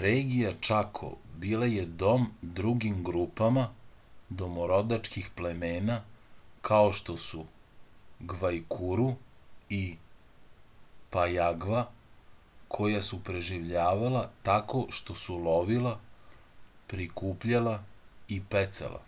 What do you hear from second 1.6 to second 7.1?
je dom drugim grupama domorodačkih plemena kao